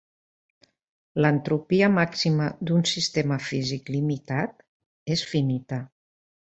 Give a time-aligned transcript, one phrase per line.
[1.23, 4.69] L'entropia màxima d'un sistema físic limitat
[5.19, 5.85] és finita.